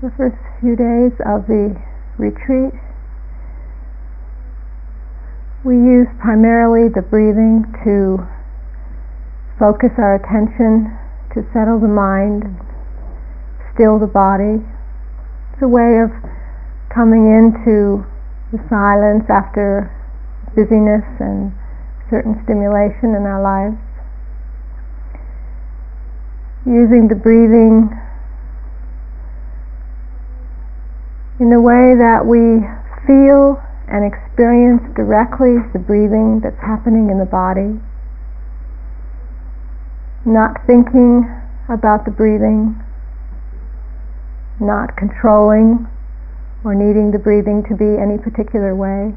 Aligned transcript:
the 0.00 0.10
first 0.16 0.40
few 0.64 0.72
days 0.72 1.12
of 1.28 1.44
the 1.44 1.76
retreat, 2.16 2.72
we 5.60 5.76
use 5.76 6.08
primarily 6.16 6.88
the 6.88 7.04
breathing 7.04 7.68
to 7.84 8.16
focus 9.60 9.92
our 10.00 10.16
attention, 10.16 10.88
to 11.36 11.44
settle 11.52 11.76
the 11.76 11.92
mind, 11.92 12.48
still 13.76 14.00
the 14.00 14.08
body. 14.08 14.64
It's 15.52 15.60
a 15.60 15.68
way 15.68 16.00
of 16.00 16.08
coming 16.88 17.28
into 17.28 18.00
the 18.56 18.60
silence 18.72 19.28
after 19.28 19.92
busyness 20.56 21.04
and 21.20 21.52
certain 22.08 22.40
stimulation 22.48 23.12
in 23.12 23.28
our 23.28 23.44
lives. 23.44 23.76
Using 26.64 27.12
the 27.12 27.20
breathing 27.20 27.92
in 31.40 31.48
the 31.48 31.60
way 31.60 31.96
that 31.96 32.20
we 32.20 32.60
feel 33.08 33.56
and 33.88 34.04
experience 34.04 34.84
directly 34.94 35.56
the 35.72 35.80
breathing 35.80 36.38
that's 36.44 36.60
happening 36.60 37.08
in 37.08 37.18
the 37.18 37.24
body, 37.24 37.80
not 40.28 40.60
thinking 40.68 41.24
about 41.72 42.04
the 42.04 42.10
breathing, 42.12 42.76
not 44.60 44.94
controlling 45.00 45.88
or 46.62 46.76
needing 46.76 47.10
the 47.10 47.18
breathing 47.18 47.64
to 47.64 47.74
be 47.74 47.96
any 47.96 48.20
particular 48.20 48.76
way, 48.76 49.16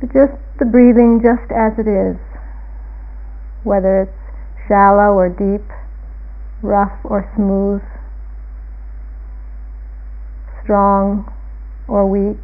but 0.00 0.12
just 0.12 0.34
the 0.58 0.66
breathing 0.66 1.22
just 1.22 1.46
as 1.54 1.70
it 1.78 1.86
is, 1.86 2.18
whether 3.62 4.02
it's 4.02 4.20
shallow 4.66 5.14
or 5.14 5.30
deep, 5.30 5.64
rough 6.62 6.98
or 7.04 7.30
smooth, 7.36 7.80
strong 10.64 11.30
or 11.86 12.08
weak. 12.08 12.42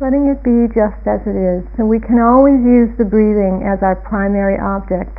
Letting 0.00 0.30
it 0.30 0.42
be 0.42 0.70
just 0.70 1.02
as 1.06 1.22
it 1.26 1.34
is. 1.34 1.66
So 1.76 1.86
we 1.86 1.98
can 1.98 2.18
always 2.18 2.62
use 2.62 2.90
the 2.98 3.06
breathing 3.06 3.66
as 3.66 3.82
our 3.82 3.96
primary 3.96 4.58
object. 4.58 5.16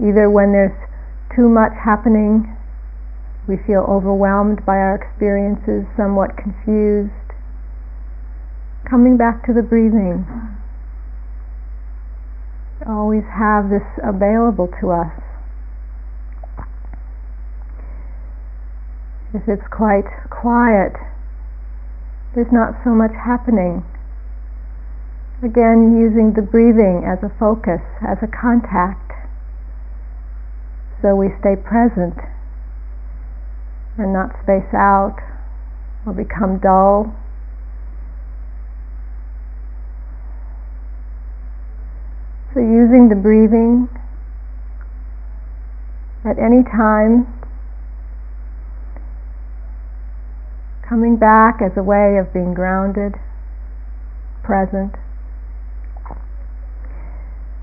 Either 0.00 0.28
when 0.28 0.52
there's 0.52 0.76
too 1.36 1.48
much 1.48 1.72
happening, 1.72 2.44
we 3.48 3.56
feel 3.66 3.86
overwhelmed 3.88 4.64
by 4.66 4.76
our 4.76 4.94
experiences, 4.96 5.86
somewhat 5.96 6.36
confused. 6.36 7.12
Coming 8.88 9.16
back 9.16 9.46
to 9.46 9.52
the 9.54 9.62
breathing. 9.62 10.26
Always 12.86 13.24
have 13.32 13.70
this 13.70 13.86
available 14.02 14.68
to 14.80 14.90
us. 14.90 15.21
If 19.34 19.48
it's 19.48 19.66
quite 19.70 20.04
quiet, 20.28 20.92
there's 22.34 22.52
not 22.52 22.74
so 22.84 22.90
much 22.90 23.12
happening. 23.12 23.84
Again, 25.42 25.98
using 25.98 26.34
the 26.34 26.42
breathing 26.42 27.04
as 27.08 27.18
a 27.24 27.32
focus, 27.40 27.80
as 28.00 28.18
a 28.22 28.28
contact, 28.28 29.12
so 31.00 31.16
we 31.16 31.28
stay 31.40 31.56
present 31.56 32.14
and 33.98 34.12
not 34.12 34.30
space 34.42 34.72
out 34.72 35.16
or 36.06 36.12
become 36.12 36.58
dull. 36.58 37.12
So, 42.54 42.60
using 42.60 43.08
the 43.08 43.16
breathing 43.16 43.88
at 46.24 46.38
any 46.38 46.62
time 46.62 47.26
coming 50.92 51.16
back 51.16 51.64
as 51.64 51.72
a 51.78 51.82
way 51.82 52.20
of 52.20 52.28
being 52.36 52.52
grounded, 52.52 53.16
present. 54.44 54.92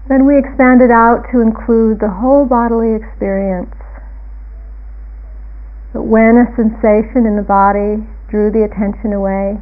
Then 0.09 0.25
we 0.25 0.34
expand 0.34 0.81
it 0.81 0.90
out 0.90 1.29
to 1.29 1.38
include 1.38 2.01
the 2.01 2.09
whole 2.09 2.50
bodily 2.50 2.97
experience. 2.97 3.69
But 5.94 6.09
when 6.09 6.41
a 6.41 6.50
sensation 6.57 7.29
in 7.29 7.38
the 7.38 7.45
body 7.45 8.01
drew 8.34 8.50
the 8.50 8.66
attention 8.66 9.13
away, 9.13 9.61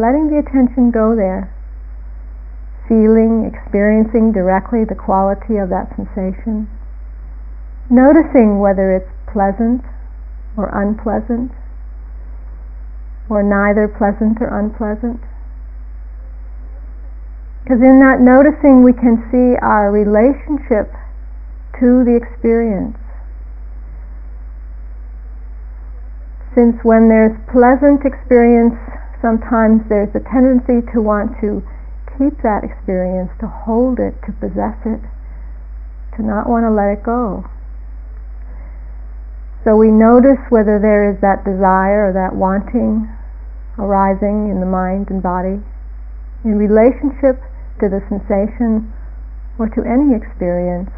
letting 0.00 0.32
the 0.32 0.40
attention 0.40 0.88
go 0.88 1.12
there, 1.12 1.52
feeling, 2.88 3.44
experiencing 3.44 4.32
directly 4.32 4.88
the 4.88 4.96
quality 4.96 5.60
of 5.60 5.68
that 5.68 5.92
sensation, 6.00 6.64
noticing 7.92 8.56
whether 8.56 8.88
it's 8.88 9.12
pleasant 9.28 9.84
or 10.56 10.72
unpleasant, 10.72 11.52
or 13.28 13.42
neither 13.42 13.88
pleasant 13.88 14.38
or 14.40 14.48
unpleasant. 14.50 15.20
Because 17.62 17.78
in 17.78 18.02
that 18.02 18.18
noticing, 18.18 18.82
we 18.82 18.92
can 18.92 19.22
see 19.30 19.54
our 19.62 19.90
relationship 19.90 20.90
to 21.78 22.02
the 22.02 22.18
experience. 22.18 22.98
Since 26.54 26.82
when 26.82 27.08
there's 27.08 27.38
pleasant 27.48 28.04
experience, 28.04 28.76
sometimes 29.22 29.86
there's 29.88 30.12
a 30.12 30.20
tendency 30.20 30.84
to 30.92 31.00
want 31.00 31.38
to 31.40 31.62
keep 32.18 32.42
that 32.42 32.60
experience, 32.66 33.30
to 33.40 33.48
hold 33.48 33.98
it, 33.98 34.18
to 34.26 34.32
possess 34.36 34.76
it, 34.84 35.00
to 36.16 36.20
not 36.20 36.50
want 36.50 36.66
to 36.66 36.70
let 36.70 36.92
it 36.92 37.02
go. 37.02 37.46
So 39.64 39.76
we 39.76 39.94
notice 39.94 40.42
whether 40.50 40.82
there 40.82 41.06
is 41.06 41.20
that 41.22 41.46
desire 41.46 42.10
or 42.10 42.12
that 42.12 42.34
wanting 42.34 43.06
arising 43.78 44.50
in 44.50 44.58
the 44.58 44.66
mind 44.66 45.06
and 45.08 45.22
body 45.22 45.62
in 46.44 46.58
relationship 46.58 47.38
to 47.78 47.86
the 47.86 48.02
sensation 48.10 48.90
or 49.58 49.70
to 49.70 49.86
any 49.86 50.18
experience. 50.18 50.90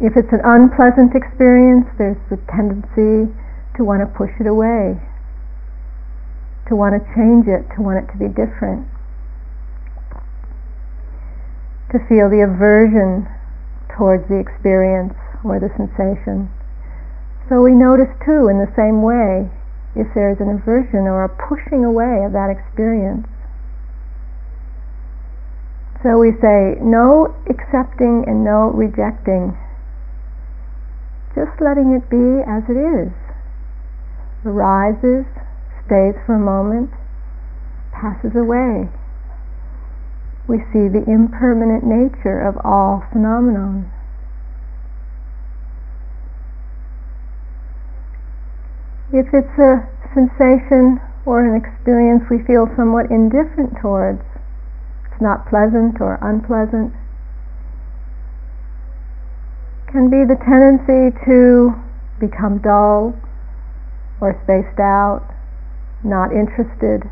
If 0.00 0.12
it's 0.16 0.32
an 0.32 0.44
unpleasant 0.44 1.16
experience, 1.16 1.88
there's 1.96 2.20
the 2.28 2.36
tendency 2.52 3.32
to 3.76 3.80
want 3.80 4.04
to 4.04 4.08
push 4.12 4.30
it 4.38 4.46
away, 4.46 5.00
to 6.68 6.76
want 6.76 6.92
to 6.92 7.02
change 7.16 7.48
it, 7.48 7.64
to 7.76 7.80
want 7.80 8.04
it 8.04 8.12
to 8.12 8.18
be 8.20 8.28
different, 8.28 8.84
to 11.92 11.98
feel 12.04 12.28
the 12.28 12.44
aversion 12.44 13.24
towards 13.96 14.26
the 14.28 14.38
experience 14.38 15.14
or 15.42 15.58
the 15.62 15.70
sensation. 15.78 16.50
So 17.48 17.62
we 17.62 17.72
notice 17.72 18.10
too, 18.24 18.48
in 18.48 18.58
the 18.58 18.72
same 18.74 19.02
way, 19.02 19.50
if 19.94 20.08
there's 20.14 20.40
an 20.40 20.50
aversion 20.50 21.06
or 21.06 21.24
a 21.24 21.30
pushing 21.30 21.84
away 21.84 22.24
of 22.26 22.32
that 22.32 22.50
experience. 22.50 23.28
So 26.02 26.18
we 26.18 26.32
say 26.42 26.76
no 26.82 27.32
accepting 27.48 28.24
and 28.26 28.44
no 28.44 28.74
rejecting, 28.74 29.56
just 31.34 31.56
letting 31.60 31.96
it 31.96 32.04
be 32.10 32.44
as 32.44 32.64
it 32.68 32.76
is. 32.76 33.12
Arises, 34.44 35.24
stays 35.86 36.14
for 36.26 36.36
a 36.36 36.42
moment, 36.42 36.90
passes 37.92 38.36
away. 38.36 38.88
We 40.46 40.58
see 40.72 40.88
the 40.88 41.04
impermanent 41.08 41.84
nature 41.84 42.40
of 42.40 42.56
all 42.64 43.04
phenomenon. 43.12 43.90
If 49.12 49.32
it's 49.32 49.58
a 49.58 49.88
sensation 50.12 51.00
or 51.24 51.40
an 51.40 51.54
experience 51.54 52.24
we 52.30 52.42
feel 52.44 52.68
somewhat 52.76 53.10
indifferent 53.10 53.78
towards, 53.80 54.22
it's 55.06 55.20
not 55.20 55.48
pleasant 55.48 56.00
or 56.00 56.18
unpleasant, 56.20 56.92
can 59.86 60.10
be 60.10 60.26
the 60.26 60.34
tendency 60.34 61.16
to 61.24 61.72
become 62.18 62.58
dull 62.58 63.14
or 64.20 64.34
spaced 64.42 64.80
out, 64.80 65.22
not 66.02 66.32
interested. 66.32 67.08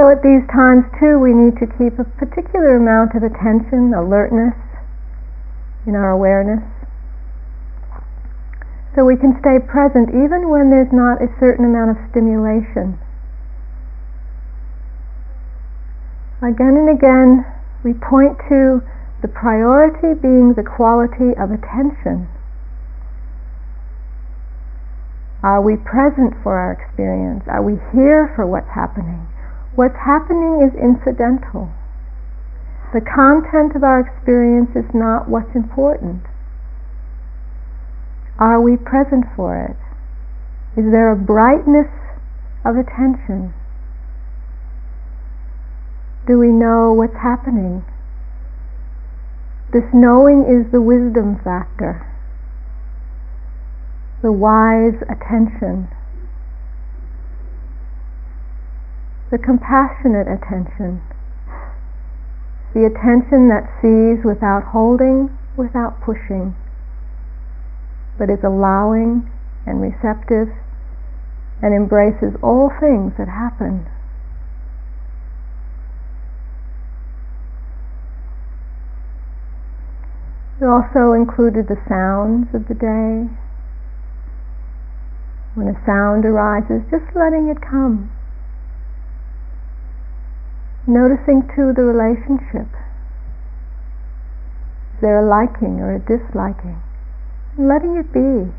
So 0.00 0.08
at 0.08 0.24
these 0.24 0.40
times 0.48 0.88
too, 0.96 1.20
we 1.20 1.36
need 1.36 1.60
to 1.60 1.68
keep 1.76 2.00
a 2.00 2.08
particular 2.16 2.80
amount 2.80 3.12
of 3.12 3.20
attention, 3.20 3.92
alertness 3.92 4.56
in 5.84 5.92
our 5.92 6.08
awareness 6.08 6.64
so 8.96 9.04
we 9.04 9.20
can 9.20 9.36
stay 9.44 9.60
present 9.60 10.08
even 10.08 10.48
when 10.48 10.72
there's 10.72 10.88
not 10.90 11.20
a 11.20 11.28
certain 11.38 11.68
amount 11.68 11.92
of 11.92 11.98
stimulation. 12.08 12.96
Again 16.40 16.80
and 16.80 16.88
again, 16.88 17.44
we 17.84 17.92
point 17.92 18.40
to 18.48 18.80
the 19.20 19.28
priority 19.28 20.16
being 20.16 20.56
the 20.56 20.64
quality 20.64 21.36
of 21.36 21.52
attention. 21.52 22.24
Are 25.44 25.60
we 25.60 25.76
present 25.76 26.40
for 26.42 26.56
our 26.56 26.72
experience? 26.72 27.44
Are 27.48 27.62
we 27.62 27.76
here 27.92 28.32
for 28.34 28.46
what's 28.46 28.72
happening? 28.72 29.29
What's 29.80 29.96
happening 29.96 30.60
is 30.60 30.76
incidental. 30.76 31.72
The 32.92 33.00
content 33.00 33.74
of 33.74 33.82
our 33.82 33.98
experience 33.98 34.76
is 34.76 34.84
not 34.92 35.26
what's 35.26 35.56
important. 35.56 36.20
Are 38.38 38.60
we 38.60 38.76
present 38.76 39.24
for 39.34 39.56
it? 39.56 39.80
Is 40.78 40.92
there 40.92 41.10
a 41.10 41.16
brightness 41.16 41.88
of 42.62 42.76
attention? 42.76 43.54
Do 46.28 46.38
we 46.38 46.48
know 46.48 46.92
what's 46.92 47.16
happening? 47.16 47.82
This 49.72 49.88
knowing 49.94 50.44
is 50.44 50.70
the 50.72 50.82
wisdom 50.82 51.40
factor, 51.42 52.04
the 54.20 54.30
wise 54.30 55.00
attention, 55.08 55.88
the 59.30 59.38
compassionate 59.38 60.26
attention 60.26 61.00
the 62.74 62.86
attention 62.86 63.50
that 63.50 63.66
sees 63.82 64.22
without 64.24 64.62
holding, 64.70 65.26
without 65.56 66.00
pushing, 66.00 66.54
but 68.16 68.30
is 68.30 68.38
allowing 68.44 69.26
and 69.66 69.82
receptive 69.82 70.54
and 71.62 71.74
embraces 71.74 72.38
all 72.42 72.70
things 72.78 73.12
that 73.18 73.26
happen. 73.26 73.86
It 80.60 80.66
also 80.66 81.12
included 81.12 81.66
the 81.66 81.80
sounds 81.88 82.54
of 82.54 82.68
the 82.68 82.74
day. 82.74 83.26
When 85.56 85.66
a 85.66 85.76
sound 85.84 86.24
arises, 86.24 86.84
just 86.90 87.16
letting 87.16 87.48
it 87.48 87.58
come. 87.60 88.12
Noticing 90.86 91.42
too 91.54 91.72
the 91.76 91.82
relationship. 91.82 92.68
Is 94.94 95.00
there 95.02 95.20
a 95.20 95.28
liking 95.28 95.80
or 95.80 95.94
a 95.94 95.98
disliking? 95.98 96.80
Letting 97.58 97.96
it 97.96 98.12
be. 98.12 98.52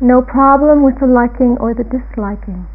No 0.00 0.22
problem 0.22 0.82
with 0.84 1.00
the 1.00 1.06
liking 1.06 1.56
or 1.58 1.74
the 1.74 1.84
disliking. 1.84 2.68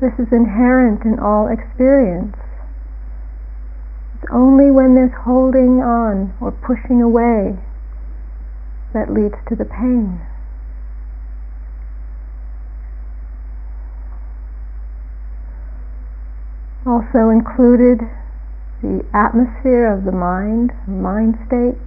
This 0.00 0.12
is 0.18 0.30
inherent 0.30 1.04
in 1.04 1.18
all 1.18 1.48
experience. 1.48 2.36
It's 4.14 4.30
only 4.30 4.70
when 4.70 4.94
there's 4.94 5.16
holding 5.24 5.80
on 5.80 6.36
or 6.40 6.52
pushing 6.52 7.00
away 7.00 7.58
that 8.92 9.12
leads 9.12 9.36
to 9.48 9.56
the 9.56 9.64
pain. 9.64 10.20
Also 16.86 17.30
included 17.30 17.98
the 18.80 19.02
atmosphere 19.12 19.90
of 19.90 20.04
the 20.04 20.12
mind, 20.12 20.70
mind 20.86 21.34
states, 21.46 21.82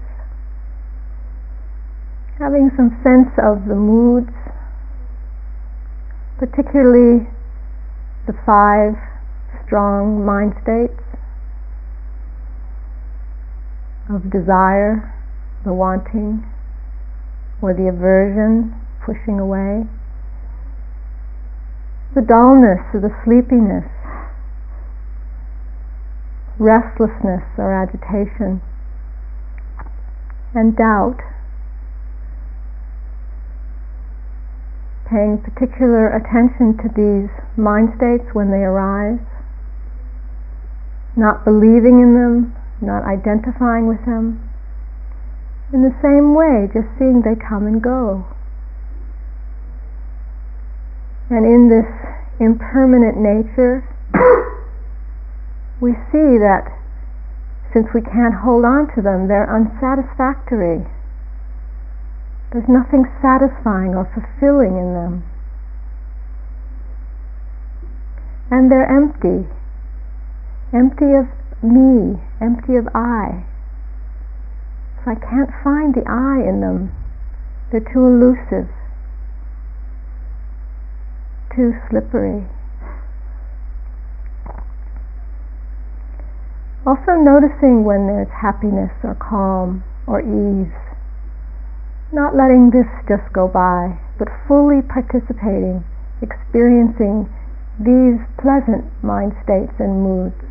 having 2.37 2.69
some 2.75 2.91
sense 3.03 3.31
of 3.39 3.67
the 3.67 3.75
moods, 3.75 4.31
particularly 6.37 7.27
the 8.27 8.33
five 8.45 8.93
strong 9.65 10.25
mind 10.25 10.53
states 10.63 10.99
of 14.09 14.29
desire, 14.31 15.13
the 15.63 15.73
wanting, 15.73 16.43
or 17.61 17.73
the 17.73 17.87
aversion, 17.87 18.73
pushing 19.05 19.39
away, 19.39 19.85
the 22.15 22.21
dullness 22.21 22.81
or 22.93 22.99
the 22.99 23.13
sleepiness, 23.23 23.85
restlessness 26.59 27.43
or 27.57 27.71
agitation, 27.71 28.61
and 30.53 30.75
doubt. 30.75 31.17
Paying 35.09 35.41
particular 35.41 36.13
attention 36.13 36.77
to 36.83 36.87
these 36.93 37.31
mind 37.57 37.97
states 37.97 38.29
when 38.33 38.51
they 38.51 38.61
arise, 38.61 39.23
not 41.15 41.43
believing 41.43 41.97
in 41.97 42.13
them, 42.13 42.53
not 42.79 43.01
identifying 43.07 43.87
with 43.87 44.05
them. 44.05 44.37
In 45.73 45.81
the 45.81 45.95
same 46.01 46.35
way, 46.35 46.69
just 46.69 46.87
seeing 46.99 47.21
they 47.21 47.33
come 47.33 47.65
and 47.65 47.81
go. 47.81 48.25
And 51.29 51.45
in 51.45 51.69
this 51.69 51.89
impermanent 52.39 53.17
nature, 53.17 53.85
we 55.81 55.93
see 56.11 56.37
that 56.39 56.67
since 57.73 57.87
we 57.93 58.01
can't 58.01 58.33
hold 58.43 58.65
on 58.65 58.89
to 58.95 59.01
them, 59.01 59.27
they're 59.27 59.47
unsatisfactory. 59.47 60.85
There's 62.51 62.67
nothing 62.67 63.05
satisfying 63.21 63.93
or 63.93 64.09
fulfilling 64.09 64.75
in 64.75 64.93
them. 64.93 65.23
And 68.49 68.71
they're 68.71 68.89
empty. 68.89 69.47
Empty 70.73 71.13
of 71.13 71.29
me, 71.61 72.17
empty 72.41 72.75
of 72.75 72.87
I. 72.95 73.45
So 75.05 75.11
I 75.11 75.15
can't 75.15 75.53
find 75.63 75.93
the 75.93 76.03
I 76.09 76.41
in 76.41 76.61
them. 76.61 76.91
They're 77.71 77.85
too 77.85 78.01
elusive, 78.01 78.67
too 81.55 81.73
slippery. 81.89 82.47
Also 86.85 87.19
noticing 87.19 87.83
when 87.83 88.07
there's 88.07 88.31
happiness 88.31 88.91
or 89.03 89.15
calm 89.15 89.83
or 90.07 90.21
ease. 90.21 90.73
Not 92.11 92.35
letting 92.35 92.71
this 92.71 92.87
just 93.07 93.31
go 93.33 93.47
by, 93.47 93.99
but 94.17 94.27
fully 94.47 94.81
participating, 94.81 95.83
experiencing 96.21 97.29
these 97.77 98.19
pleasant 98.41 98.87
mind 99.03 99.33
states 99.43 99.75
and 99.77 100.01
moods. 100.01 100.41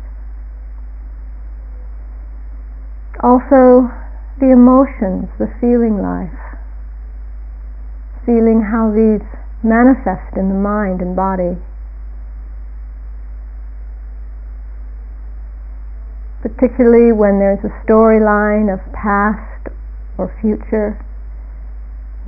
Also, 3.21 3.91
the 4.39 4.51
emotions, 4.55 5.27
the 5.37 5.51
feeling 5.59 5.99
life. 5.99 6.39
Feeling 8.25 8.63
how 8.71 8.87
these 8.95 9.25
manifest 9.61 10.37
in 10.37 10.47
the 10.47 10.55
mind 10.55 11.01
and 11.01 11.15
body. 11.15 11.59
Particularly 16.41 17.11
when 17.11 17.39
there's 17.39 17.63
a 17.63 17.73
storyline 17.83 18.71
of 18.71 18.79
past 18.93 19.73
or 20.17 20.31
future 20.41 20.99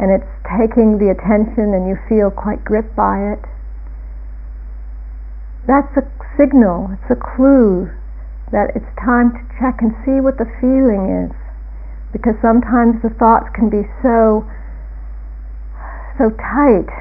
and 0.02 0.10
it's 0.10 0.32
taking 0.48 0.98
the 0.98 1.14
attention 1.14 1.78
and 1.78 1.86
you 1.88 1.96
feel 2.10 2.32
quite 2.32 2.66
gripped 2.66 2.96
by 2.96 3.22
it. 3.38 3.42
That's 5.68 5.94
a 5.94 6.04
signal, 6.36 6.90
it's 6.98 7.12
a 7.14 7.20
clue 7.20 7.94
that 8.52 8.74
it's 8.76 8.90
time 8.98 9.32
to 9.32 9.42
check 9.62 9.80
and 9.80 9.94
see 10.04 10.20
what 10.20 10.42
the 10.42 10.50
feeling 10.60 11.06
is. 11.08 11.32
Because 12.12 12.36
sometimes 12.42 13.00
the 13.06 13.14
thoughts 13.16 13.48
can 13.56 13.70
be 13.70 13.88
so 14.02 14.44
so 16.18 16.30
tight, 16.38 16.92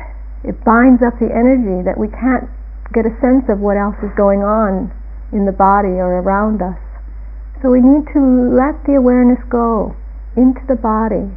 it 0.44 0.62
binds 0.64 1.02
up 1.02 1.18
the 1.18 1.28
energy 1.28 1.82
that 1.82 1.98
we 1.98 2.08
can't 2.08 2.48
get 2.94 3.04
a 3.04 3.14
sense 3.20 3.44
of 3.48 3.58
what 3.58 3.76
else 3.76 3.96
is 4.02 4.10
going 4.16 4.40
on 4.40 4.92
in 5.32 5.44
the 5.44 5.52
body 5.52 5.98
or 5.98 6.22
around 6.22 6.62
us. 6.62 6.78
So 7.62 7.70
we 7.70 7.80
need 7.80 8.08
to 8.14 8.20
let 8.20 8.84
the 8.86 8.96
awareness 8.96 9.40
go 9.50 9.94
into 10.34 10.60
the 10.66 10.76
body. 10.76 11.28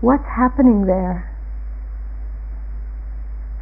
What's 0.00 0.24
happening 0.24 0.86
there? 0.86 1.30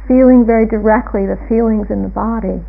Feeling 0.07 0.45
very 0.45 0.65
directly 0.65 1.25
the 1.25 1.39
feelings 1.49 1.87
in 1.89 2.03
the 2.03 2.09
body. 2.09 2.63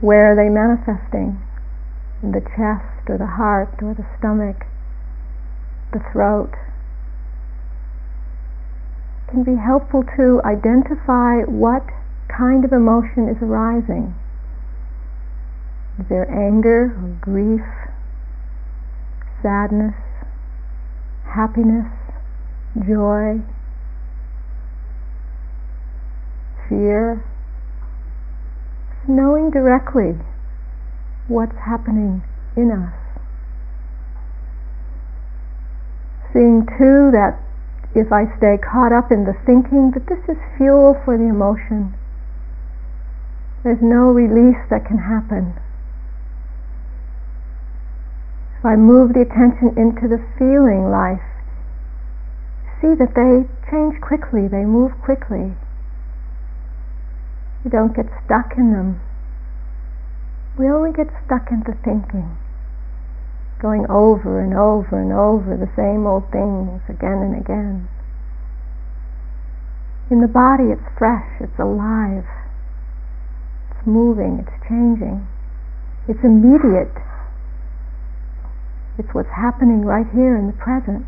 Where 0.00 0.32
are 0.32 0.36
they 0.36 0.50
manifesting? 0.50 1.38
In 2.22 2.32
the 2.32 2.40
chest 2.40 3.06
or 3.08 3.18
the 3.18 3.38
heart 3.38 3.78
or 3.82 3.94
the 3.94 4.06
stomach, 4.18 4.66
the 5.92 6.02
throat. 6.10 6.50
It 9.26 9.30
can 9.30 9.42
be 9.44 9.54
helpful 9.54 10.02
to 10.16 10.42
identify 10.44 11.42
what 11.46 11.86
kind 12.26 12.64
of 12.64 12.72
emotion 12.72 13.28
is 13.28 13.38
arising. 13.42 14.14
Is 15.98 16.06
there 16.08 16.30
anger 16.30 16.96
or 16.96 17.16
grief, 17.20 17.62
sadness, 19.42 19.94
happiness, 21.24 21.86
joy, 22.86 23.40
fear? 26.68 27.24
Knowing 29.06 29.50
directly 29.50 30.16
what's 31.28 31.56
happening 31.66 32.22
in 32.56 32.70
us. 32.70 32.94
Seeing 36.32 36.64
too 36.78 37.10
that 37.12 37.38
if 37.94 38.10
I 38.10 38.24
stay 38.38 38.56
caught 38.56 38.92
up 38.92 39.12
in 39.12 39.24
the 39.24 39.34
thinking 39.44 39.90
that 39.92 40.06
this 40.06 40.24
is 40.28 40.40
fuel 40.56 40.96
for 41.04 41.18
the 41.18 41.24
emotion, 41.24 41.94
There's 43.62 43.82
no 43.82 44.10
release 44.10 44.58
that 44.70 44.86
can 44.86 44.98
happen. 44.98 45.54
If 48.62 48.66
I 48.66 48.76
move 48.76 49.10
the 49.10 49.26
attention 49.26 49.74
into 49.74 50.06
the 50.06 50.22
feeling 50.38 50.86
life, 50.86 51.26
see 52.78 52.94
that 52.94 53.10
they 53.18 53.42
change 53.66 53.98
quickly, 53.98 54.46
they 54.46 54.62
move 54.62 54.94
quickly. 55.02 55.50
You 57.66 57.70
don't 57.74 57.90
get 57.90 58.06
stuck 58.22 58.54
in 58.56 58.70
them. 58.70 59.02
We 60.56 60.70
only 60.70 60.94
get 60.94 61.10
stuck 61.26 61.50
into 61.50 61.74
thinking, 61.82 62.38
going 63.58 63.82
over 63.90 64.38
and 64.38 64.54
over 64.54 64.94
and 64.94 65.10
over 65.10 65.58
the 65.58 65.74
same 65.74 66.06
old 66.06 66.30
things 66.30 66.86
again 66.86 67.18
and 67.18 67.34
again. 67.34 67.90
In 70.08 70.22
the 70.22 70.30
body, 70.30 70.70
it's 70.70 70.86
fresh, 70.96 71.26
it's 71.42 71.58
alive, 71.58 72.30
it's 73.74 73.82
moving, 73.84 74.38
it's 74.38 74.54
changing, 74.70 75.26
it's 76.06 76.22
immediate. 76.22 76.94
It's 78.98 79.08
what's 79.12 79.30
happening 79.30 79.84
right 79.84 80.06
here 80.12 80.36
in 80.36 80.46
the 80.48 80.52
present. 80.52 81.06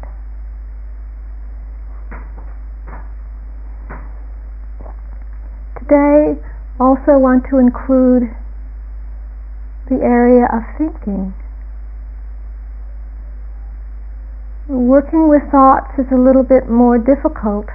Today, 5.79 6.41
also 6.81 7.19
want 7.19 7.45
to 7.50 7.59
include 7.59 8.35
the 9.91 10.00
area 10.03 10.49
of 10.50 10.62
thinking. 10.79 11.35
Working 14.67 15.29
with 15.29 15.43
thoughts 15.50 15.93
is 15.99 16.07
a 16.11 16.17
little 16.17 16.43
bit 16.43 16.71
more 16.71 16.97
difficult 16.97 17.67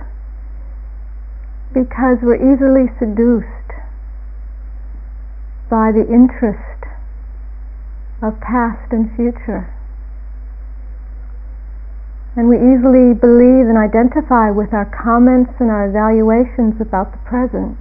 because 1.72 2.18
we're 2.24 2.42
easily 2.42 2.89
seduced 2.98 3.46
by 5.70 5.92
the 5.92 6.01
interest 6.12 6.82
of 8.24 8.42
past 8.42 8.92
and 8.92 9.16
future. 9.16 9.70
And 12.39 12.48
we 12.48 12.55
easily 12.55 13.12
believe 13.12 13.67
and 13.67 13.75
identify 13.75 14.48
with 14.48 14.72
our 14.72 14.88
comments 14.88 15.51
and 15.60 15.67
our 15.67 15.91
evaluations 15.91 16.79
about 16.79 17.12
the 17.12 17.19
present. 17.27 17.75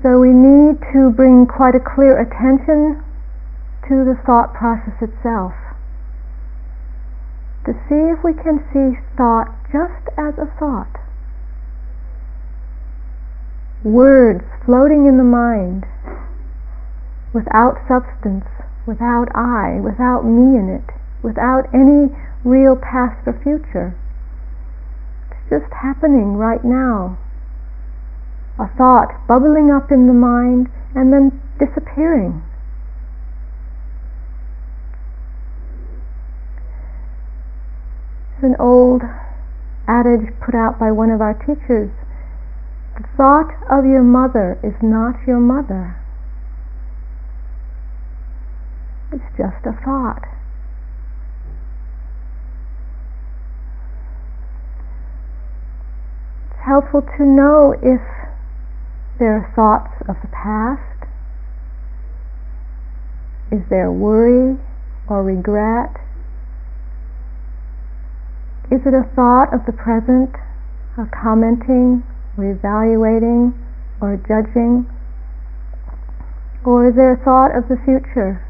So 0.00 0.16
we 0.16 0.32
need 0.32 0.80
to 0.96 1.12
bring 1.12 1.44
quite 1.44 1.76
a 1.76 1.84
clear 1.84 2.16
attention 2.16 3.04
to 3.84 4.00
the 4.00 4.16
thought 4.24 4.56
process 4.56 4.96
itself. 5.04 5.52
To 7.68 7.76
see 7.92 8.08
if 8.08 8.24
we 8.24 8.32
can 8.32 8.64
see 8.72 8.96
thought 9.12 9.52
just 9.68 10.08
as 10.16 10.40
a 10.40 10.48
thought. 10.56 10.88
Words 13.84 14.48
floating 14.64 15.04
in 15.04 15.18
the 15.18 15.28
mind 15.28 15.84
without 17.34 17.76
substance, 17.84 18.48
without 18.86 19.28
I, 19.34 19.80
without 19.80 20.24
me 20.24 20.58
in 20.58 20.68
it, 20.68 20.94
without 21.22 21.66
any 21.72 22.10
real 22.44 22.76
past 22.76 23.26
or 23.26 23.38
future. 23.42 23.94
It's 25.30 25.62
just 25.62 25.72
happening 25.72 26.34
right 26.34 26.64
now 26.64 27.18
a 28.58 28.68
thought 28.76 29.26
bubbling 29.26 29.70
up 29.70 29.90
in 29.90 30.06
the 30.06 30.12
mind 30.12 30.68
and 30.94 31.12
then 31.12 31.40
disappearing. 31.58 32.42
An 38.42 38.56
old 38.58 39.02
adage 39.88 40.34
put 40.44 40.54
out 40.54 40.78
by 40.78 40.90
one 40.90 41.10
of 41.10 41.20
our 41.20 41.34
teachers 41.34 41.90
the 42.96 43.08
thought 43.16 43.48
of 43.70 43.86
your 43.86 44.02
mother 44.02 44.58
is 44.62 44.74
not 44.82 45.14
your 45.26 45.40
mother. 45.40 45.96
It's 49.12 49.36
just 49.36 49.66
a 49.66 49.72
thought. 49.84 50.24
It's 56.50 56.64
helpful 56.64 57.02
to 57.18 57.24
know 57.24 57.74
if 57.82 58.00
there 59.18 59.36
are 59.36 59.52
thoughts 59.54 59.92
of 60.08 60.16
the 60.22 60.28
past? 60.28 61.06
Is 63.52 63.60
there 63.68 63.92
worry 63.92 64.58
or 65.06 65.22
regret? 65.22 65.94
Is 68.70 68.80
it 68.86 68.94
a 68.94 69.04
thought 69.14 69.52
of 69.52 69.66
the 69.66 69.72
present, 69.72 70.34
a 70.96 71.04
commenting 71.06 72.02
or 72.38 72.50
evaluating 72.50 73.52
or 74.00 74.16
judging? 74.16 74.90
Or 76.64 76.88
is 76.88 76.96
there 76.96 77.12
a 77.12 77.22
thought 77.22 77.54
of 77.54 77.68
the 77.68 77.76
future, 77.84 78.40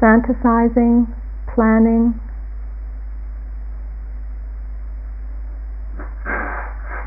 fantasizing, 0.00 1.06
planning, 1.54 2.20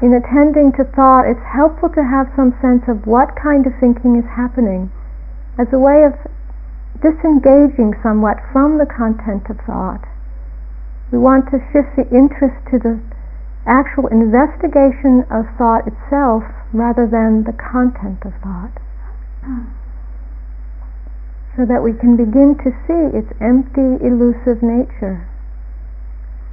in 0.01 0.15
attending 0.15 0.72
to 0.79 0.84
thought, 0.96 1.27
it's 1.27 1.43
helpful 1.43 1.89
to 1.91 2.03
have 2.03 2.31
some 2.36 2.55
sense 2.63 2.88
of 2.88 3.03
what 3.05 3.36
kind 3.36 3.67
of 3.67 3.74
thinking 3.79 4.15
is 4.15 4.24
happening 4.31 4.91
as 5.60 5.67
a 5.74 5.79
way 5.79 6.08
of 6.08 6.15
disengaging 7.03 7.96
somewhat 8.01 8.39
from 8.51 8.77
the 8.79 8.88
content 8.88 9.43
of 9.50 9.60
thought. 9.67 10.08
We 11.12 11.17
want 11.17 11.51
to 11.51 11.60
shift 11.72 12.00
the 12.00 12.08
interest 12.15 12.55
to 12.72 12.79
the 12.79 13.00
actual 13.67 14.08
investigation 14.08 15.27
of 15.27 15.51
thought 15.58 15.84
itself 15.84 16.43
rather 16.72 17.03
than 17.03 17.43
the 17.43 17.55
content 17.55 18.24
of 18.24 18.31
thought. 18.39 18.79
Hmm. 19.43 19.78
So 21.59 21.67
that 21.67 21.83
we 21.83 21.91
can 21.91 22.15
begin 22.15 22.55
to 22.63 22.71
see 22.87 23.11
its 23.11 23.27
empty, 23.43 23.99
elusive 23.99 24.63
nature, 24.63 25.27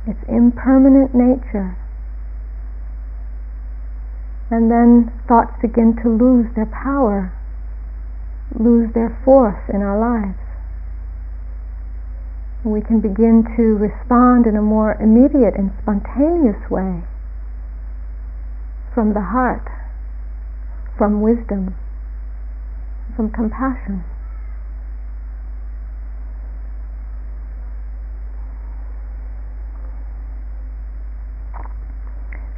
its 0.02 0.18
impermanent 0.26 1.14
nature 1.14 1.78
and 4.50 4.70
then 4.70 5.10
thoughts 5.26 5.52
begin 5.60 5.96
to 6.02 6.08
lose 6.08 6.46
their 6.54 6.66
power, 6.66 7.34
lose 8.58 8.92
their 8.94 9.18
force 9.24 9.62
in 9.72 9.82
our 9.82 9.98
lives. 9.98 10.38
We 12.64 12.80
can 12.80 13.00
begin 13.00 13.46
to 13.56 13.62
respond 13.78 14.46
in 14.46 14.56
a 14.56 14.62
more 14.62 14.94
immediate 15.00 15.54
and 15.54 15.70
spontaneous 15.82 16.58
way 16.70 17.02
from 18.94 19.14
the 19.14 19.30
heart, 19.34 19.66
from 20.96 21.20
wisdom, 21.20 21.74
from 23.14 23.30
compassion. 23.30 24.04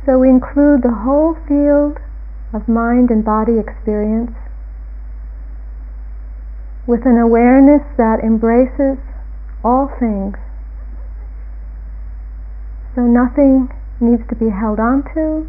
So 0.09 0.19
we 0.19 0.31
include 0.31 0.81
the 0.81 1.05
whole 1.05 1.37
field 1.47 2.01
of 2.55 2.67
mind 2.67 3.11
and 3.11 3.23
body 3.23 3.61
experience 3.61 4.33
with 6.87 7.05
an 7.05 7.19
awareness 7.19 7.85
that 7.99 8.25
embraces 8.25 8.97
all 9.63 9.93
things. 10.01 10.39
So 12.97 13.03
nothing 13.03 13.69
needs 14.01 14.25
to 14.31 14.35
be 14.35 14.49
held 14.49 14.81
onto, 14.81 15.45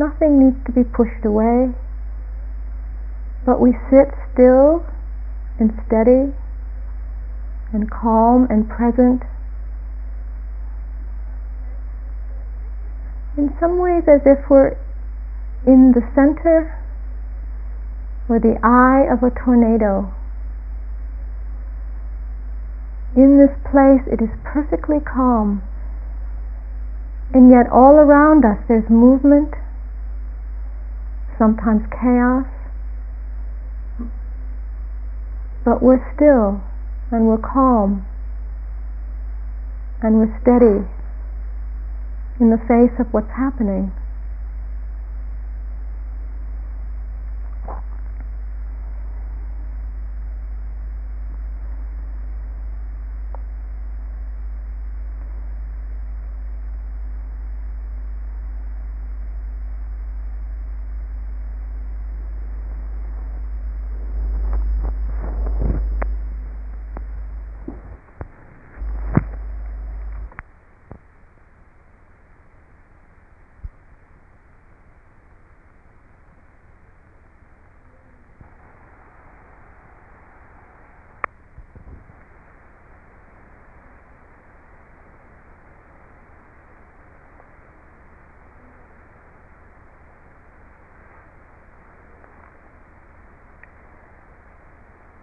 nothing 0.00 0.40
needs 0.40 0.64
to 0.64 0.72
be 0.72 0.82
pushed 0.82 1.26
away, 1.26 1.68
but 3.44 3.60
we 3.60 3.76
sit 3.92 4.08
still 4.32 4.80
and 5.60 5.76
steady 5.84 6.32
and 7.76 7.90
calm 7.90 8.46
and 8.48 8.66
present 8.66 9.24
in 13.38 13.54
some 13.60 13.78
ways 13.78 14.02
as 14.10 14.20
if 14.26 14.50
we're 14.50 14.74
in 15.64 15.94
the 15.94 16.02
center 16.12 16.74
or 18.28 18.40
the 18.40 18.58
eye 18.66 19.06
of 19.06 19.22
a 19.22 19.30
tornado. 19.30 20.12
In 23.14 23.38
this 23.38 23.54
place, 23.70 24.02
it 24.10 24.20
is 24.20 24.28
perfectly 24.42 24.98
calm, 24.98 25.62
and 27.32 27.50
yet 27.50 27.70
all 27.70 27.94
around 27.94 28.44
us 28.44 28.58
there's 28.66 28.90
movement, 28.90 29.54
sometimes 31.38 31.86
chaos, 31.94 32.46
but 35.64 35.80
we're 35.80 36.02
still 36.14 36.60
and 37.10 37.26
we're 37.26 37.38
calm 37.38 38.04
and 40.02 40.16
we're 40.18 40.40
steady 40.42 40.86
in 42.40 42.50
the 42.50 42.58
face 42.68 42.94
of 43.00 43.06
what's 43.12 43.30
happening. 43.36 43.92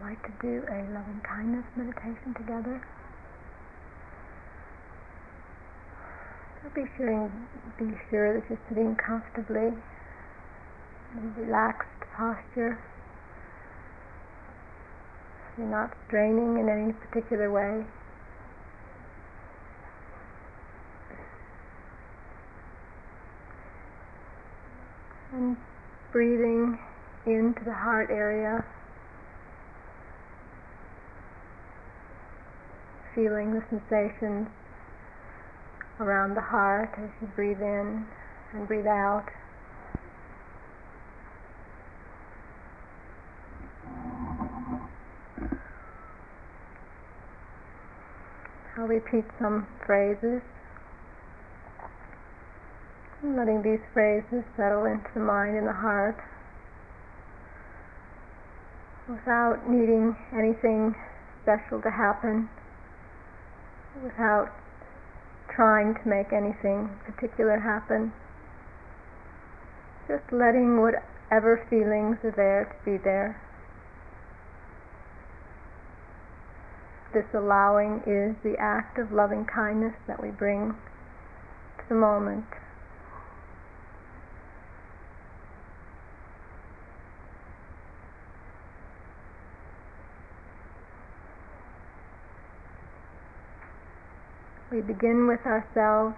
Like 0.05 0.21
to 0.21 0.31
do 0.39 0.61
a 0.69 0.77
loving 0.93 1.19
kindness 1.27 1.65
meditation 1.75 2.35
together. 2.37 2.79
So 6.61 6.69
be 6.75 6.83
sure, 6.95 7.31
be 7.79 7.89
sure 8.11 8.39
that 8.39 8.47
you're 8.47 8.59
sitting 8.69 8.95
comfortably 8.95 9.73
in 9.73 11.33
a 11.35 11.41
relaxed 11.41 11.89
posture. 12.15 12.77
You're 15.57 15.67
not 15.67 15.91
straining 16.05 16.59
in 16.59 16.69
any 16.69 16.93
particular 16.93 17.51
way. 17.51 17.83
And 25.33 25.57
breathing 26.11 26.77
into 27.25 27.63
the 27.65 27.73
heart 27.73 28.11
area, 28.11 28.63
feeling 33.15 33.53
the 33.53 33.63
sensations 33.69 34.47
around 35.99 36.35
the 36.35 36.41
heart 36.41 36.93
as 36.97 37.09
you 37.21 37.27
breathe 37.35 37.61
in 37.61 38.05
and 38.53 38.67
breathe 38.67 38.85
out. 38.85 39.25
I'll 48.77 48.87
repeat 48.87 49.23
some 49.39 49.65
phrases 49.85 50.41
letting 53.33 53.63
these 53.63 53.81
phrases 53.93 54.43
settle 54.55 54.85
into 54.85 55.09
the 55.15 55.19
mind 55.19 55.57
and 55.57 55.67
the 55.67 55.73
heart 55.73 56.17
without 59.09 59.69
needing 59.69 60.15
anything 60.33 60.93
special 61.41 61.81
to 61.81 61.89
happen, 61.89 62.49
without 64.03 64.51
trying 65.53 65.95
to 65.95 66.07
make 66.07 66.33
anything 66.33 66.89
particular 67.05 67.59
happen. 67.59 68.11
Just 70.07 70.31
letting 70.31 70.81
whatever 70.81 71.65
feelings 71.69 72.17
are 72.23 72.33
there 72.35 72.65
to 72.65 72.91
be 72.91 72.97
there. 73.03 73.41
This 77.13 77.25
allowing 77.33 78.03
is 78.05 78.35
the 78.43 78.55
act 78.59 78.99
of 78.99 79.11
loving 79.11 79.45
kindness 79.45 79.93
that 80.07 80.21
we 80.21 80.29
bring 80.29 80.75
to 81.77 81.83
the 81.87 81.95
moment. 81.95 82.45
We 94.75 94.81
begin 94.81 95.25
with 95.25 95.39
ourselves, 95.45 96.17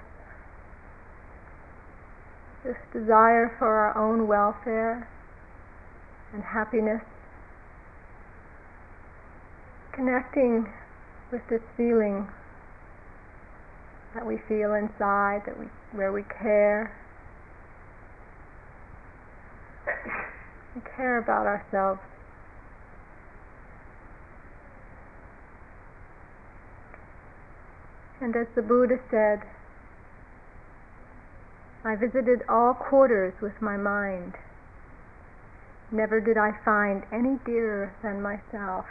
this 2.66 2.76
desire 2.92 3.56
for 3.60 3.68
our 3.68 3.96
own 3.96 4.28
welfare 4.28 5.08
and 6.34 6.42
happiness, 6.42 7.04
connecting 9.94 10.74
with 11.32 11.44
this 11.52 11.62
feeling 11.78 12.28
that 14.16 14.26
we 14.26 14.40
feel 14.48 14.74
inside, 14.74 15.44
that 15.46 15.60
we, 15.60 15.68
where 15.92 16.12
we 16.12 16.24
care. 16.24 16.98
We 20.74 20.82
care 20.96 21.20
about 21.20 21.46
ourselves. 21.46 22.00
And 28.20 28.36
as 28.36 28.48
the 28.56 28.62
Buddha 28.62 28.98
said, 29.12 29.42
I 31.84 31.96
visited 31.96 32.42
all 32.50 32.74
quarters 32.74 33.34
with 33.42 33.62
my 33.62 33.78
mind. 33.78 34.34
Never 35.92 36.20
did 36.20 36.38
I 36.38 36.52
find 36.66 37.04
any 37.14 37.38
dearer 37.46 37.94
than 38.04 38.22
myself. 38.22 38.86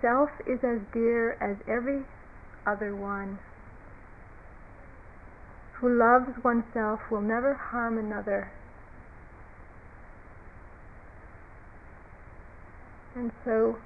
Self 0.00 0.30
is 0.46 0.60
as 0.64 0.80
dear 0.92 1.32
as 1.40 1.56
every 1.68 2.04
other 2.66 2.94
one. 2.96 3.38
Who 5.74 5.88
loves 5.88 6.42
oneself 6.42 7.00
will 7.10 7.20
never 7.20 7.54
harm 7.54 7.98
another. 7.98 8.50
And 13.14 13.30
so, 13.44 13.76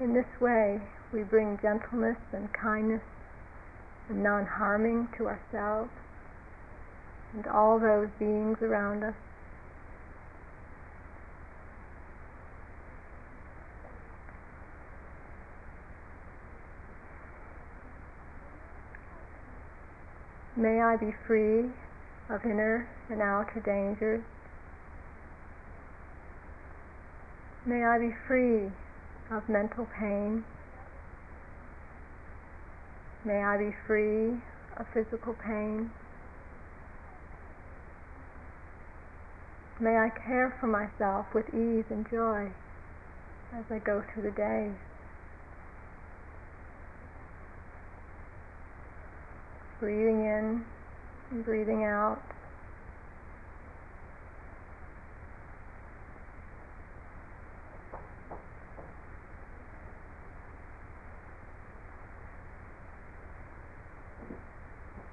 in 0.00 0.14
this 0.14 0.40
way, 0.40 0.80
we 1.12 1.22
bring 1.22 1.58
gentleness 1.60 2.16
and 2.32 2.52
kindness 2.52 3.02
and 4.08 4.22
non 4.22 4.46
harming 4.46 5.08
to 5.18 5.26
ourselves 5.26 5.90
and 7.34 7.46
all 7.46 7.78
those 7.78 8.08
beings 8.18 8.58
around 8.62 9.04
us. 9.04 9.14
May 20.56 20.80
I 20.80 20.96
be 20.96 21.14
free 21.26 21.70
of 22.28 22.44
inner 22.44 22.88
and 23.10 23.22
outer 23.22 23.60
dangers. 23.60 24.22
May 27.64 27.84
I 27.84 27.98
be 27.98 28.14
free 28.26 28.70
of 29.30 29.48
mental 29.48 29.86
pain. 29.98 30.44
May 33.24 33.40
I 33.40 33.56
be 33.56 33.70
free 33.86 34.30
of 34.78 34.86
physical 34.92 35.34
pain. 35.34 35.90
May 39.78 39.96
I 39.96 40.10
care 40.26 40.56
for 40.60 40.66
myself 40.66 41.26
with 41.32 41.46
ease 41.50 41.84
and 41.90 42.08
joy 42.10 42.50
as 43.54 43.64
I 43.70 43.78
go 43.78 44.02
through 44.12 44.24
the 44.24 44.30
day. 44.32 44.70
Breathing 49.78 50.24
in 50.24 50.64
and 51.30 51.44
breathing 51.44 51.84
out. 51.84 52.20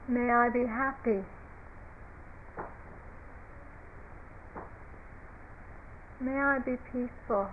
May 0.09 0.31
I 0.31 0.49
be 0.49 0.65
happy. 0.65 1.23
May 6.19 6.35
I 6.35 6.57
be 6.57 6.77
peaceful. 6.91 7.47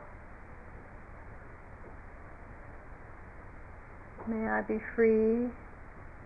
May 4.27 4.49
I 4.49 4.63
be 4.63 4.79
free 4.95 5.51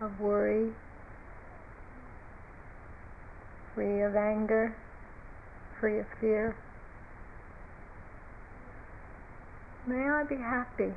of 0.00 0.20
worry, 0.20 0.70
free 3.74 4.02
of 4.02 4.14
anger, 4.14 4.76
free 5.80 5.98
of 5.98 6.06
fear. 6.20 6.54
May 9.84 10.08
I 10.08 10.22
be 10.22 10.36
happy. 10.36 10.94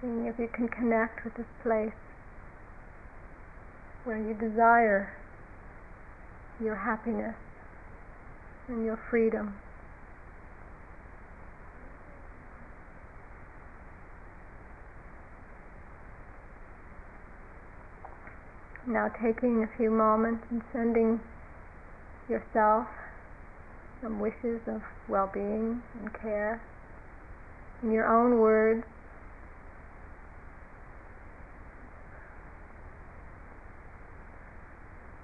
Seeing 0.00 0.26
if 0.26 0.38
you 0.38 0.48
can 0.48 0.68
connect 0.68 1.24
with 1.24 1.34
this 1.34 1.46
place 1.62 1.92
where 4.04 4.18
you 4.18 4.34
desire 4.34 5.14
your 6.62 6.74
happiness 6.74 7.34
and 8.68 8.84
your 8.84 8.98
freedom. 9.10 9.54
Now 18.86 19.08
taking 19.22 19.62
a 19.62 19.76
few 19.76 19.90
moments 19.90 20.44
and 20.50 20.62
sending 20.72 21.20
yourself 22.28 22.86
some 24.02 24.18
wishes 24.18 24.60
of 24.66 24.82
well-being 25.08 25.82
and 26.00 26.12
care 26.20 26.62
in 27.82 27.92
your 27.92 28.06
own 28.06 28.38
words 28.38 28.84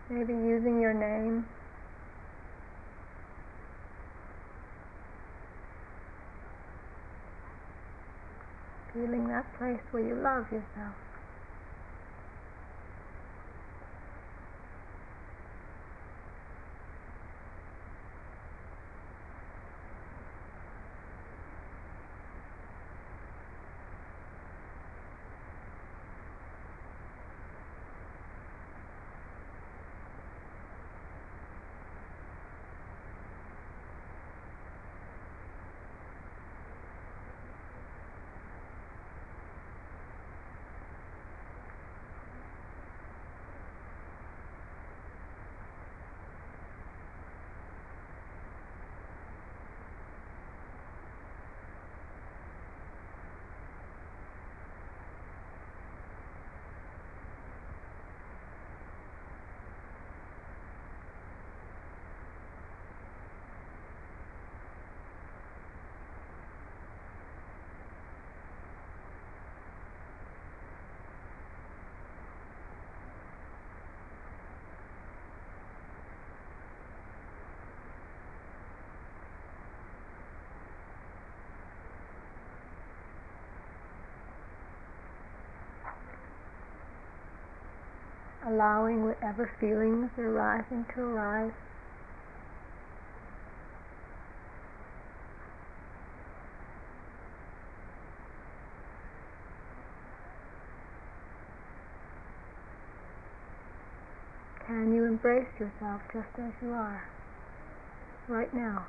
Maybe 0.08 0.32
using 0.34 0.80
your 0.80 0.94
name. 0.94 1.44
Feeling 8.92 9.28
that 9.28 9.44
place 9.58 9.80
where 9.90 10.02
you 10.02 10.14
love 10.14 10.44
yourself. 10.52 11.05
Allowing 88.46 89.04
whatever 89.04 89.50
feelings 89.60 90.10
are 90.18 90.28
arising 90.28 90.86
to 90.94 91.00
arise. 91.00 91.52
Can 104.66 104.94
you 104.94 105.04
embrace 105.04 105.46
yourself 105.58 106.02
just 106.12 106.26
as 106.38 106.52
you 106.60 106.70
are 106.70 107.04
right 108.28 108.52
now? 108.52 108.86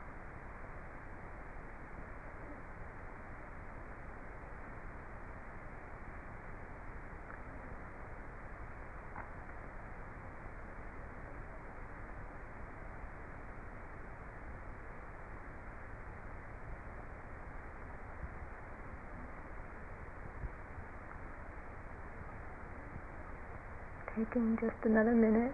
Taking 24.17 24.57
just 24.59 24.83
another 24.83 25.13
minute. 25.13 25.53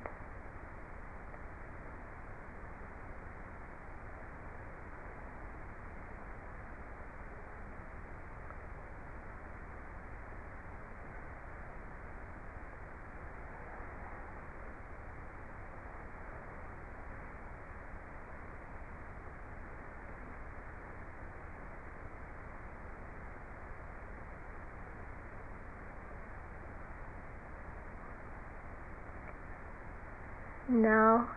Now, 30.69 31.27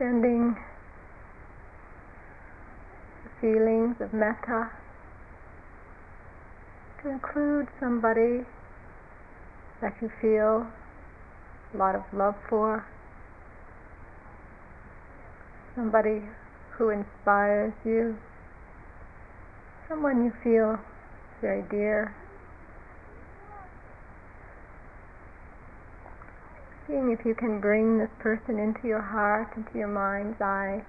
extending 0.00 0.56
the 3.22 3.30
feelings 3.40 3.96
of 4.00 4.14
metta. 4.14 4.70
To 7.02 7.10
include 7.10 7.66
somebody 7.78 8.40
that 9.82 9.94
you 10.00 10.10
feel 10.22 10.66
a 11.74 11.76
lot 11.76 11.94
of 11.94 12.02
love 12.14 12.34
for, 12.48 12.86
somebody 15.74 16.22
who 16.78 16.90
inspires 16.90 17.74
you, 17.84 18.16
someone 19.86 20.24
you 20.24 20.32
feel 20.42 20.78
very 21.42 21.62
dear. 21.70 22.14
Seeing 26.90 27.16
if 27.16 27.24
you 27.24 27.34
can 27.34 27.60
bring 27.60 27.98
this 27.98 28.10
person 28.18 28.58
into 28.58 28.88
your 28.88 29.00
heart, 29.00 29.56
into 29.56 29.78
your 29.78 29.88
mind's 29.88 30.40
eye. 30.40 30.82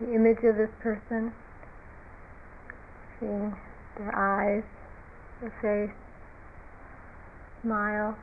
The 0.00 0.14
image 0.14 0.44
of 0.44 0.56
this 0.56 0.70
person, 0.80 1.32
seeing 3.18 3.56
their 3.96 4.14
eyes, 4.14 4.62
their 5.40 5.52
face, 5.60 5.96
smile. 7.62 8.16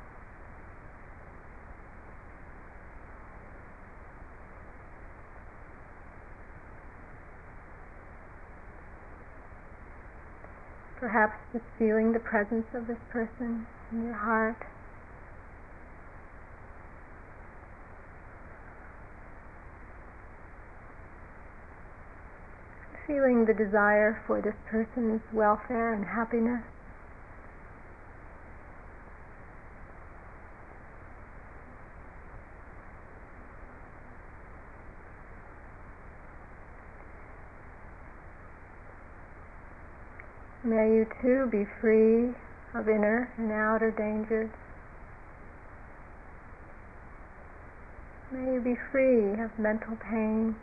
Perhaps 10.97 11.33
just 11.51 11.65
feeling 11.77 12.13
the 12.13 12.19
presence 12.19 12.65
of 12.73 12.87
this 12.87 12.97
person 13.11 13.67
in 13.91 14.05
your 14.05 14.13
heart. 14.13 14.55
Feeling 23.07 23.45
the 23.45 23.53
desire 23.53 24.23
for 24.25 24.41
this 24.41 24.55
person's 24.69 25.21
welfare 25.31 25.93
and 25.93 26.05
happiness. 26.05 26.63
May 40.63 40.95
you 40.95 41.05
too 41.21 41.47
be 41.51 41.63
free 41.79 42.33
of 42.73 42.89
inner 42.89 43.31
and 43.37 43.51
outer 43.51 43.91
dangers. 43.91 44.49
May 48.31 48.55
you 48.55 48.61
be 48.61 48.75
free 48.91 49.39
of 49.39 49.59
mental 49.59 49.95
pain. 49.95 50.55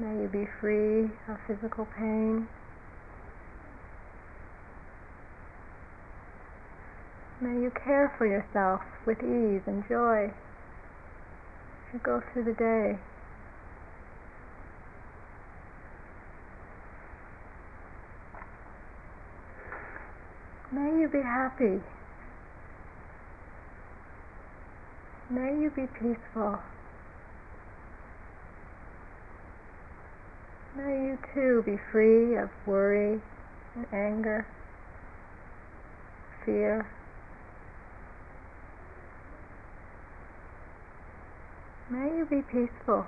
May 0.00 0.22
you 0.22 0.28
be 0.32 0.46
free 0.62 1.10
of 1.28 1.36
physical 1.46 1.86
pain. 1.98 2.48
May 7.42 7.60
you 7.60 7.70
care 7.84 8.10
for 8.16 8.26
yourself 8.26 8.80
with 9.04 9.18
ease 9.18 9.60
and 9.66 9.86
joy 9.86 10.28
as 10.28 11.92
you 11.92 12.00
go 12.02 12.22
through 12.32 12.44
the 12.44 12.54
day. 12.54 12.98
May 20.72 20.98
you 20.98 21.08
be 21.08 21.20
happy. 21.20 21.78
May 25.28 25.60
you 25.60 25.70
be 25.76 25.86
peaceful. 25.88 26.58
May 30.76 31.04
you 31.04 31.18
too 31.34 31.62
be 31.66 31.76
free 31.90 32.36
of 32.36 32.48
worry 32.64 33.20
and 33.74 33.86
anger, 33.92 34.46
fear. 36.44 36.86
May 41.90 42.16
you 42.16 42.24
be 42.24 42.42
peaceful. 42.42 43.04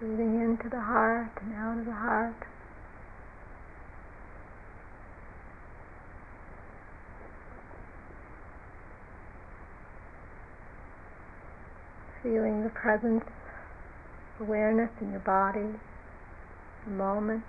Breathing 0.00 0.40
into 0.40 0.70
the 0.70 0.80
heart 0.80 1.30
and 1.42 1.54
out 1.54 1.78
of 1.78 1.84
the 1.84 1.92
heart. 1.92 2.43
Feeling 12.24 12.64
the 12.64 12.70
presence, 12.70 13.22
awareness 14.40 14.88
in 15.02 15.10
your 15.10 15.20
body, 15.20 15.78
the 16.86 16.90
moment, 16.90 17.44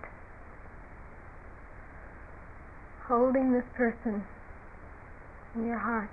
holding 3.07 3.53
this 3.53 3.63
person 3.77 4.21
in 5.55 5.65
your 5.65 5.79
heart. 5.79 6.11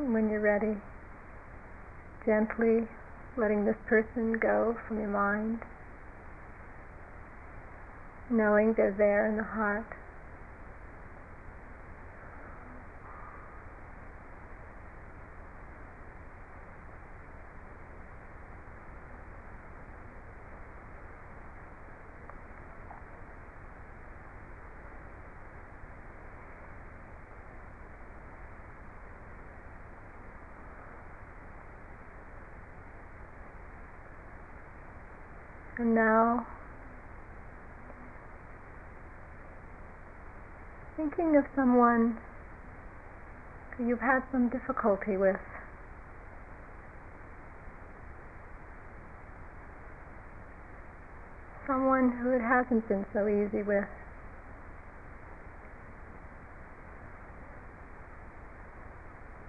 And 0.00 0.14
when 0.14 0.30
you're 0.30 0.40
ready, 0.40 0.78
gently 2.24 2.88
letting 3.36 3.66
this 3.66 3.76
person 3.86 4.38
go 4.38 4.74
from 4.88 4.98
your 4.98 5.10
mind, 5.10 5.60
knowing 8.30 8.72
they're 8.72 8.94
there 8.96 9.26
in 9.26 9.36
the 9.36 9.42
heart. 9.42 9.84
And 35.78 35.94
now, 35.94 36.46
thinking 41.20 41.36
of 41.36 41.44
someone 41.54 42.16
you've 43.78 44.00
had 44.00 44.20
some 44.32 44.48
difficulty 44.48 45.18
with. 45.18 45.36
Someone 51.66 52.10
who 52.22 52.30
it 52.30 52.40
hasn't 52.40 52.88
been 52.88 53.04
so 53.12 53.28
easy 53.28 53.62
with. 53.62 53.84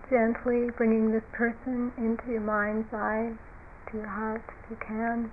Gently 0.10 0.70
bringing 0.76 1.12
this 1.12 1.24
person 1.32 1.94
into 1.98 2.32
your 2.32 2.42
mind's 2.42 2.94
eye, 2.94 3.32
to 3.90 3.98
your 3.98 4.08
heart 4.08 4.44
if 4.66 4.72
you 4.72 4.78
can. 4.86 5.32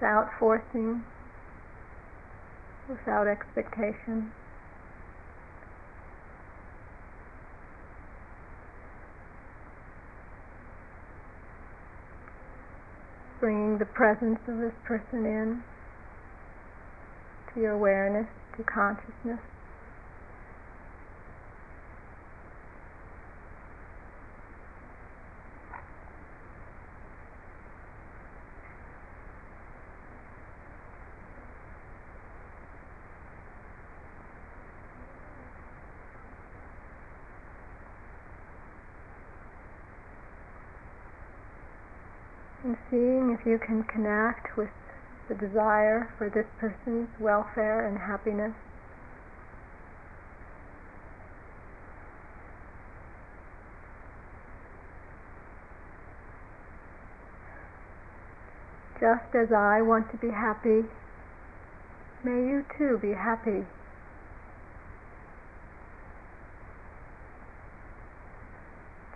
Without 0.00 0.30
forcing, 0.38 1.04
without 2.88 3.26
expectation. 3.26 4.32
bringing 13.44 13.76
the 13.76 13.84
presence 13.84 14.38
of 14.48 14.56
this 14.56 14.72
person 14.86 15.26
in 15.26 15.62
to 17.52 17.60
your 17.60 17.72
awareness, 17.72 18.26
to 18.56 18.64
consciousness. 18.64 19.38
and 42.64 42.76
seeing 42.94 43.36
if 43.36 43.44
you 43.44 43.58
can 43.58 43.82
connect 43.82 44.56
with 44.56 44.68
the 45.28 45.34
desire 45.34 46.14
for 46.16 46.30
this 46.30 46.46
person's 46.60 47.08
welfare 47.18 47.88
and 47.88 47.98
happiness. 47.98 48.54
Just 59.00 59.34
as 59.34 59.52
I 59.52 59.82
want 59.82 60.10
to 60.12 60.16
be 60.16 60.30
happy, 60.30 60.86
may 62.22 62.46
you 62.46 62.64
too 62.78 62.98
be 63.02 63.12
happy. 63.12 63.66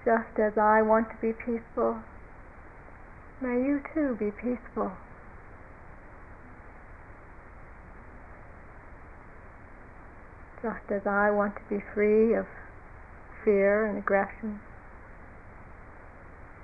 Just 0.05 0.35
as 0.41 0.59
I 0.59 0.83
want 0.83 1.07
to 1.11 1.17
be 1.23 1.33
peaceful, 1.33 2.03
May 3.41 3.55
you 3.55 3.81
too 3.95 4.17
be 4.19 4.33
peaceful. 4.33 4.91
Just 10.61 10.91
as 10.91 11.07
I 11.07 11.31
want 11.31 11.55
to 11.55 11.63
be 11.71 11.85
free 11.95 12.35
of 12.35 12.47
fear 13.45 13.87
and 13.87 13.97
aggression, 13.97 14.59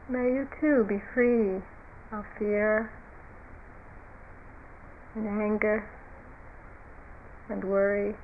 may 0.09 0.35
you 0.35 0.49
too 0.61 0.85
be 0.89 1.01
free 1.15 1.63
of 2.11 2.25
fear 2.39 2.91
and 5.15 5.29
anger 5.29 5.89
and 7.49 7.63
worry. 7.63 8.17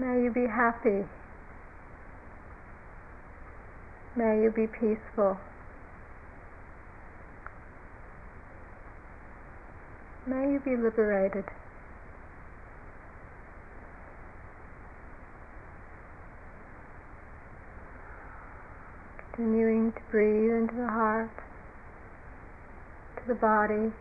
May 0.00 0.22
you 0.22 0.30
be 0.32 0.46
happy. 0.46 1.04
May 4.16 4.42
you 4.42 4.50
be 4.50 4.66
peaceful. 4.66 5.36
May 10.26 10.52
you 10.52 10.60
be 10.64 10.74
liberated. 10.74 11.44
Continuing 19.34 19.92
to 19.92 20.00
breathe 20.10 20.50
into 20.50 20.76
the 20.76 20.88
heart, 20.88 21.30
to 23.18 23.28
the 23.28 23.34
body. 23.34 23.92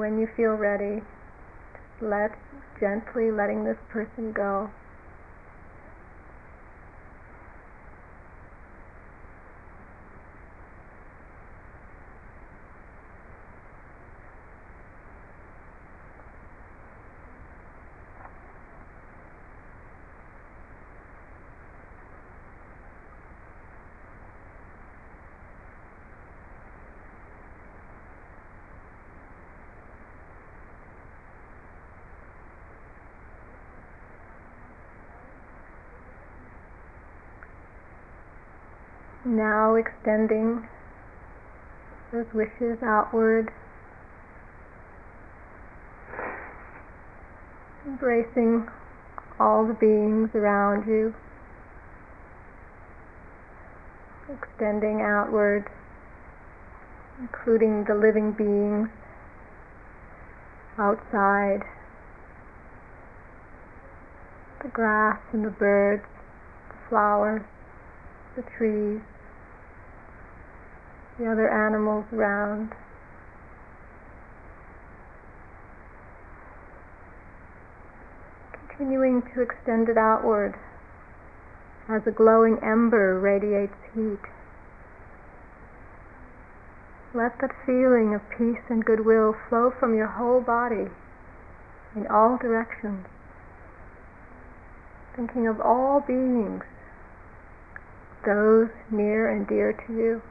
When 0.00 0.18
you 0.18 0.26
feel 0.34 0.56
ready, 0.56 1.02
let 2.00 2.32
gently 2.80 3.30
letting 3.30 3.64
this 3.64 3.76
person 3.92 4.32
go. 4.32 4.70
Now 39.22 39.74
extending 39.74 40.66
those 42.10 42.24
wishes 42.32 42.78
outward, 42.82 43.52
embracing 47.86 48.66
all 49.38 49.66
the 49.66 49.74
beings 49.74 50.30
around 50.34 50.86
you, 50.86 51.14
extending 54.32 55.02
outward, 55.02 55.66
including 57.20 57.84
the 57.84 57.94
living 57.94 58.32
beings 58.32 58.88
outside, 60.78 61.60
the 64.62 64.68
grass 64.68 65.20
and 65.34 65.44
the 65.44 65.50
birds, 65.50 66.04
the 66.70 66.88
flowers, 66.88 67.42
the 68.34 68.42
trees, 68.56 69.00
the 71.20 71.30
other 71.30 71.52
animals 71.52 72.06
around. 72.14 72.72
Continuing 78.68 79.20
to 79.34 79.42
extend 79.42 79.90
it 79.90 79.98
outward 79.98 80.54
as 81.90 82.00
a 82.06 82.10
glowing 82.10 82.56
ember 82.64 83.20
radiates 83.20 83.76
heat. 83.94 84.24
Let 87.12 87.38
that 87.40 87.50
feeling 87.66 88.14
of 88.14 88.22
peace 88.30 88.64
and 88.70 88.82
goodwill 88.82 89.34
flow 89.48 89.72
from 89.78 89.94
your 89.94 90.06
whole 90.06 90.40
body 90.40 90.88
in 91.94 92.06
all 92.06 92.38
directions, 92.40 93.04
thinking 95.16 95.46
of 95.46 95.60
all 95.60 96.00
beings, 96.00 96.62
those 98.24 98.68
near 98.90 99.28
and 99.28 99.46
dear 99.46 99.72
to 99.86 99.92
you, 99.92 100.22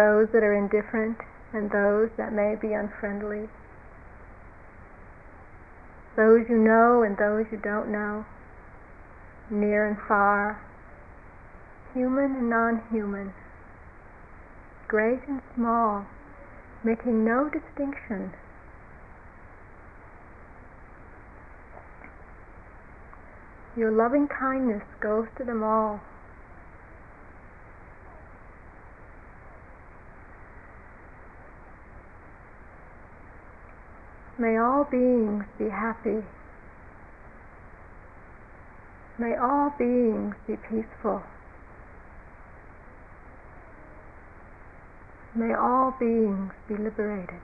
those 0.00 0.28
that 0.32 0.42
are 0.42 0.56
indifferent 0.56 1.18
and 1.52 1.70
those 1.70 2.08
that 2.16 2.32
may 2.32 2.56
be 2.56 2.72
unfriendly, 2.72 3.46
those 6.16 6.40
you 6.48 6.56
know 6.56 7.02
and 7.02 7.18
those 7.18 7.44
you 7.52 7.58
don't 7.58 7.92
know, 7.92 8.24
near 9.50 9.86
and 9.86 9.98
far, 10.08 10.64
human 11.92 12.32
and 12.36 12.48
non 12.48 12.82
human, 12.90 13.34
great 14.88 15.20
and 15.28 15.42
small, 15.54 16.06
making 16.82 17.22
no 17.22 17.50
distinction. 17.50 18.32
Your 23.76 23.90
loving 23.90 24.28
kindness 24.28 24.82
goes 25.00 25.26
to 25.36 25.44
them 25.44 25.62
all. 25.62 26.00
May 34.40 34.56
all 34.56 34.84
beings 34.90 35.44
be 35.58 35.68
happy. 35.68 36.24
May 39.18 39.36
all 39.36 39.68
beings 39.78 40.34
be 40.46 40.56
peaceful. 40.56 41.20
May 45.34 45.52
all 45.52 45.94
beings 46.00 46.52
be 46.66 46.74
liberated. 46.74 47.42